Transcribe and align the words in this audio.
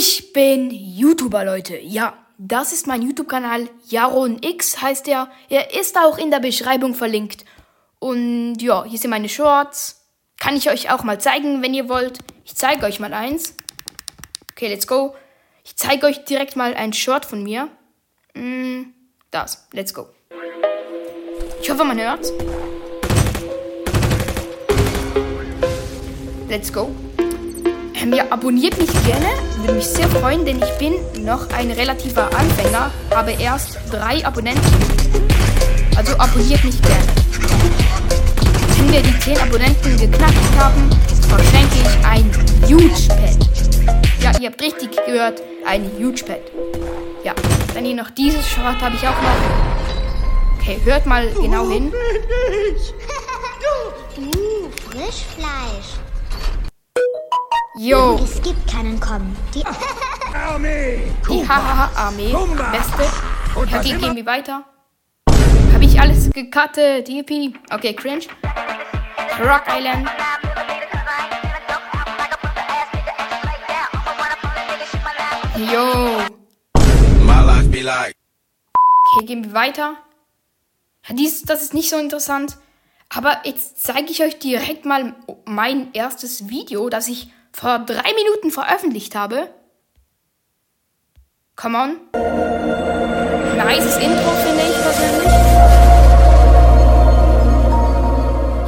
Ich 0.00 0.32
bin 0.32 0.70
YouTuber, 0.70 1.44
Leute. 1.44 1.76
Ja, 1.76 2.16
das 2.38 2.72
ist 2.72 2.86
mein 2.86 3.02
YouTube-Kanal. 3.02 3.68
Jaron 3.88 4.40
X 4.40 4.80
heißt 4.80 5.08
er. 5.08 5.28
Er 5.48 5.74
ist 5.74 5.98
auch 5.98 6.18
in 6.18 6.30
der 6.30 6.38
Beschreibung 6.38 6.94
verlinkt. 6.94 7.44
Und 7.98 8.58
ja, 8.62 8.84
hier 8.84 8.96
sind 8.96 9.10
meine 9.10 9.28
Shorts. 9.28 10.06
Kann 10.38 10.54
ich 10.54 10.70
euch 10.70 10.92
auch 10.92 11.02
mal 11.02 11.20
zeigen, 11.20 11.62
wenn 11.64 11.74
ihr 11.74 11.88
wollt. 11.88 12.20
Ich 12.44 12.54
zeige 12.54 12.86
euch 12.86 13.00
mal 13.00 13.12
eins. 13.12 13.56
Okay, 14.52 14.68
let's 14.68 14.86
go. 14.86 15.16
Ich 15.64 15.74
zeige 15.74 16.06
euch 16.06 16.24
direkt 16.24 16.54
mal 16.54 16.74
ein 16.74 16.92
Short 16.92 17.24
von 17.24 17.42
mir. 17.42 17.68
Mm, 18.34 18.92
das, 19.32 19.66
let's 19.72 19.92
go. 19.92 20.06
Ich 21.60 21.68
hoffe, 21.68 21.82
man 21.82 21.98
hört's. 21.98 22.32
Let's 26.48 26.72
go. 26.72 26.94
Ähm, 28.00 28.12
ja, 28.12 28.24
abonniert 28.30 28.78
mich 28.78 28.90
gerne. 29.04 29.26
Würde 29.58 29.74
mich 29.74 29.86
sehr 29.86 30.08
freuen, 30.08 30.44
denn 30.44 30.58
ich 30.62 30.78
bin 30.78 30.94
noch 31.24 31.48
ein 31.50 31.70
relativer 31.70 32.26
Anfänger. 32.36 32.90
Habe 33.14 33.32
erst 33.32 33.78
drei 33.90 34.24
Abonnenten. 34.24 34.62
Also 35.96 36.12
abonniert 36.16 36.62
mich 36.64 36.80
gerne. 36.82 37.06
Wenn 38.76 38.92
wir 38.92 39.02
die 39.02 39.18
10 39.18 39.38
Abonnenten 39.38 39.96
geknackt 39.96 40.56
haben, 40.56 40.88
verschenke 41.28 41.76
ich 41.82 42.06
ein 42.06 42.30
Huge 42.68 43.08
Pad. 43.08 43.36
Ja, 44.22 44.32
ihr 44.40 44.50
habt 44.50 44.62
richtig 44.62 44.90
gehört, 45.04 45.42
ein 45.66 45.90
Huge 45.98 46.24
Pad. 46.24 46.40
Ja, 47.24 47.34
wenn 47.74 47.84
ihr 47.84 47.96
noch 47.96 48.10
dieses 48.10 48.48
Short 48.48 48.80
habe 48.80 48.94
ich 48.94 49.02
auch 49.02 49.20
noch. 49.22 50.60
Okay, 50.60 50.78
hört 50.84 51.06
mal 51.06 51.28
genau 51.40 51.68
hin. 51.68 51.92
Uh, 54.18 54.68
Frischfleisch. 54.90 56.07
Jo, 57.78 58.18
Es 58.24 58.42
gibt 58.42 58.66
keinen 58.68 58.98
Kommen. 58.98 59.36
Die 59.54 59.64
Armee! 60.34 61.12
die 61.30 61.48
Hahaha-Armee, 61.48 62.32
Kumba. 62.32 62.70
beste. 62.70 63.04
Und 63.58 63.70
Ja, 63.70 63.80
immer- 63.80 63.98
gehen 64.00 64.16
wir 64.16 64.26
weiter. 64.26 64.64
Habe 65.72 65.84
ich 65.84 66.00
alles 66.00 66.28
gecuttet, 66.30 67.08
yippie. 67.08 67.54
Okay, 67.70 67.94
cringe. 67.94 68.26
Rock 69.40 69.62
Island. 69.68 70.08
Jo. 75.72 76.18
My 77.24 77.40
life 77.44 77.68
be 77.70 77.82
like. 77.82 78.14
Okay, 79.16 79.26
gehen 79.26 79.44
wir 79.44 79.52
weiter. 79.52 79.96
Dies, 81.10 81.42
das 81.42 81.62
ist 81.62 81.74
nicht 81.74 81.90
so 81.90 81.96
interessant. 81.98 82.58
Aber 83.08 83.40
jetzt 83.44 83.82
zeige 83.82 84.10
ich 84.10 84.22
euch 84.22 84.38
direkt 84.38 84.84
mal 84.84 85.14
mein 85.46 85.92
erstes 85.94 86.48
Video, 86.48 86.88
das 86.90 87.08
ich 87.08 87.32
vor 87.58 87.80
drei 87.80 88.14
Minuten 88.14 88.52
veröffentlicht 88.52 89.16
habe. 89.16 89.48
Come 91.56 91.76
on. 91.76 91.96
Nices 93.56 93.96
Intro, 93.96 94.30
finde 94.44 94.62
ich 94.62 94.76
persönlich. 94.80 95.32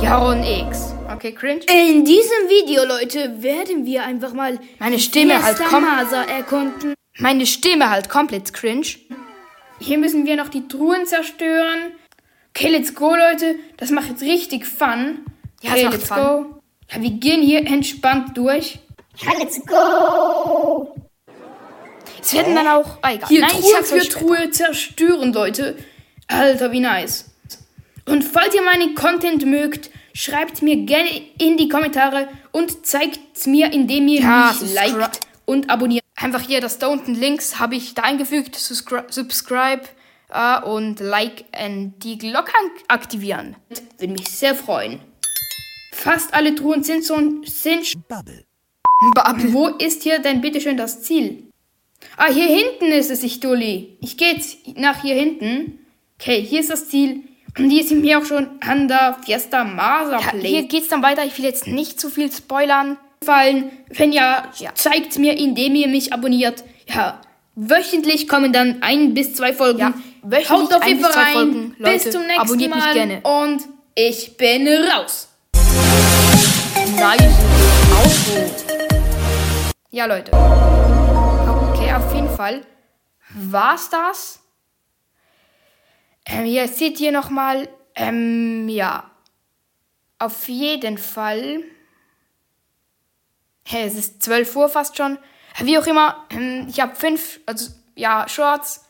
Jaron 0.02 0.42
X. 0.42 0.92
Okay, 1.14 1.32
cringe. 1.32 1.60
In 1.68 2.04
diesem 2.04 2.48
Video, 2.48 2.84
Leute, 2.84 3.40
werden 3.42 3.86
wir 3.86 4.02
einfach 4.02 4.32
mal 4.32 4.58
Meine 4.80 4.98
Stimme 4.98 5.40
halt. 5.40 5.60
Masa 5.70 6.24
erkunden. 6.24 6.94
Meine 7.18 7.46
Stimme 7.46 7.90
halt 7.90 8.08
komplett 8.08 8.52
cringe. 8.52 8.86
Hier 9.78 9.98
müssen 9.98 10.26
wir 10.26 10.34
noch 10.34 10.48
die 10.48 10.66
Truhen 10.66 11.06
zerstören. 11.06 11.92
Okay, 12.48 12.68
let's 12.68 12.92
go, 12.94 13.14
Leute. 13.14 13.54
Das 13.76 13.90
macht 13.90 14.08
jetzt 14.08 14.22
richtig 14.22 14.66
Fun. 14.66 15.24
Ja, 15.62 15.72
okay, 15.72 15.88
let's 15.92 16.08
Fun. 16.08 16.16
go. 16.16 16.60
Ja, 16.92 17.02
wir 17.02 17.10
gehen 17.10 17.42
hier 17.42 17.66
entspannt 17.66 18.36
durch. 18.36 18.78
Let's 19.38 19.60
go! 19.66 20.94
Es 22.22 22.34
werden 22.34 22.54
dann 22.54 22.66
auch. 22.66 22.98
Ah, 23.02 23.12
egal. 23.12 23.28
Hier 23.28 23.40
Nein, 23.40 23.50
Truhe 23.50 23.84
für. 23.84 24.08
Truhe 24.08 24.50
zerstören, 24.50 25.32
Leute. 25.32 25.76
Alter, 26.26 26.72
wie 26.72 26.80
nice. 26.80 27.30
Und 28.06 28.22
falls 28.22 28.54
ihr 28.54 28.62
meinen 28.62 28.94
Content 28.94 29.46
mögt, 29.46 29.90
schreibt 30.14 30.62
mir 30.62 30.76
gerne 30.84 31.08
in 31.38 31.56
die 31.56 31.68
Kommentare 31.68 32.28
und 32.52 32.86
zeigt 32.86 33.46
mir, 33.46 33.72
indem 33.72 34.08
ihr 34.08 34.20
Ja, 34.20 34.54
mich 34.60 34.74
liked 34.74 35.20
und 35.44 35.70
abonniert. 35.70 36.04
Einfach 36.16 36.42
hier, 36.42 36.60
das 36.60 36.78
da 36.78 36.88
unten 36.88 37.14
links 37.14 37.58
habe 37.58 37.76
ich 37.76 37.94
da 37.94 38.02
eingefügt. 38.02 38.54
Subscri 38.56 39.02
Subscribe 39.08 39.82
äh, 40.28 40.60
und 40.60 41.00
Like 41.00 41.44
und 41.64 41.98
die 42.00 42.18
Glocke 42.18 42.52
aktivieren. 42.88 43.56
Würde 43.98 44.12
mich 44.12 44.28
sehr 44.28 44.54
freuen. 44.54 45.00
Fast 46.00 46.32
alle 46.32 46.54
Truhen 46.54 46.82
sind 46.82 47.04
so 47.04 47.14
sind 47.44 48.08
Bubble. 48.08 48.44
Bubble. 49.14 49.52
Wo 49.52 49.66
ist 49.68 50.02
hier 50.02 50.18
denn 50.18 50.40
bitteschön 50.40 50.78
das 50.78 51.02
Ziel? 51.02 51.44
Ah, 52.16 52.32
hier 52.32 52.46
hinten 52.46 52.86
ist 52.86 53.10
es, 53.10 53.22
ich 53.22 53.40
Dulli. 53.40 53.98
Ich 54.00 54.16
gehe 54.16 54.32
jetzt 54.32 54.56
nach 54.78 55.02
hier 55.02 55.14
hinten. 55.14 55.78
Okay, 56.18 56.40
hier 56.42 56.60
ist 56.60 56.70
das 56.70 56.88
Ziel. 56.88 57.24
Und 57.58 57.68
hier 57.68 57.84
sind 57.84 58.02
wir 58.02 58.18
auch 58.18 58.24
schon 58.24 58.48
an 58.60 58.88
der 58.88 59.18
Fiesta 59.26 59.62
Masa 59.64 60.20
Ja, 60.20 60.32
hier 60.40 60.62
geht's 60.62 60.88
dann 60.88 61.02
weiter. 61.02 61.22
Ich 61.26 61.36
will 61.36 61.44
jetzt 61.44 61.66
nicht 61.66 62.00
zu 62.00 62.08
viel 62.08 62.32
spoilern. 62.32 62.96
gefallen. 63.20 63.70
Wenn 63.90 64.12
ja, 64.12 64.50
Ja. 64.58 64.74
zeigt 64.74 65.18
mir, 65.18 65.36
indem 65.36 65.74
ihr 65.74 65.88
mich 65.88 66.14
abonniert. 66.14 66.64
Ja, 66.88 67.20
wöchentlich 67.56 68.26
kommen 68.26 68.54
dann 68.54 68.80
ein 68.82 69.12
bis 69.12 69.34
zwei 69.34 69.52
Folgen. 69.52 69.80
Ja, 69.80 69.92
wöchentlich 70.22 70.48
Haut 70.50 70.72
auf 70.72 70.80
ein 70.80 70.88
jeden 70.88 71.02
bis 71.02 71.06
Fall 71.08 71.12
zwei 71.12 71.22
rein. 71.24 71.32
Folgen. 71.34 71.76
Bis 71.78 72.04
Leute, 72.04 72.10
zum 72.10 72.22
nächsten 72.26 72.40
abonniert 72.40 72.74
mich 72.74 72.84
Mal. 72.84 72.94
gerne. 72.94 73.20
Und 73.20 73.68
ich 73.94 74.38
bin 74.38 74.66
raus. 74.66 75.26
Nice 76.96 77.38
Outro. 77.92 78.50
Ja, 79.90 80.06
Leute. 80.06 80.32
Okay, 80.32 81.92
auf 81.92 82.12
jeden 82.14 82.28
Fall 82.34 82.66
war's 83.34 83.90
das. 83.90 84.40
Ähm, 86.26 86.44
hier 86.44 86.66
seht 86.68 86.98
ihr 87.00 87.12
nochmal, 87.12 87.68
ähm, 87.94 88.68
ja. 88.68 89.10
Auf 90.18 90.48
jeden 90.48 90.98
Fall. 90.98 91.62
Hey, 93.64 93.86
es 93.86 93.94
ist 93.94 94.22
12 94.22 94.56
Uhr 94.56 94.68
fast 94.68 94.96
schon. 94.96 95.18
Wie 95.60 95.78
auch 95.78 95.86
immer, 95.86 96.26
ähm, 96.30 96.66
ich 96.68 96.80
habe 96.80 96.96
fünf, 96.96 97.40
also, 97.46 97.72
ja, 97.94 98.28
Shorts, 98.28 98.84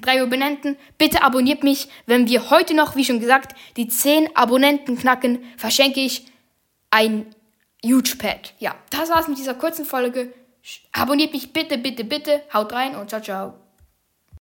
drei 0.00 0.22
Abonnenten. 0.22 0.76
Bitte 0.98 1.22
abonniert 1.22 1.64
mich. 1.64 1.88
Wenn 2.06 2.28
wir 2.28 2.50
heute 2.50 2.74
noch, 2.74 2.94
wie 2.96 3.04
schon 3.04 3.20
gesagt, 3.20 3.56
die 3.76 3.88
10 3.88 4.36
Abonnenten 4.36 4.96
knacken, 4.96 5.44
verschenke 5.56 6.00
ich 6.00 6.26
ein 6.90 7.34
Huge 7.84 8.16
Pad. 8.18 8.54
Ja, 8.58 8.74
das 8.90 9.10
war's 9.10 9.28
mit 9.28 9.38
dieser 9.38 9.54
kurzen 9.54 9.84
Folge. 9.84 10.32
Abonniert 10.92 11.32
mich 11.32 11.52
bitte, 11.52 11.78
bitte, 11.78 12.04
bitte. 12.04 12.42
Haut 12.52 12.72
rein 12.72 12.94
und 12.96 13.08
ciao, 13.08 13.22
ciao. 13.22 13.54